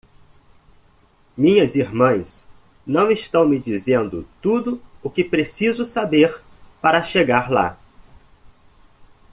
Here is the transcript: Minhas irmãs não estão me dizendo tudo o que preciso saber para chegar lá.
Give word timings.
Minhas 1.37 1.75
irmãs 1.75 2.47
não 2.87 3.11
estão 3.11 3.47
me 3.47 3.59
dizendo 3.59 4.27
tudo 4.41 4.81
o 5.03 5.11
que 5.11 5.23
preciso 5.23 5.85
saber 5.85 6.41
para 6.81 7.03
chegar 7.03 7.51
lá. 7.51 7.77